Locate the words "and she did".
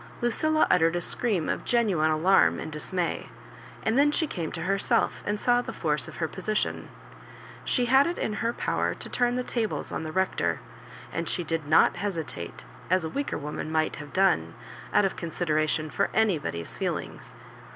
11.13-11.67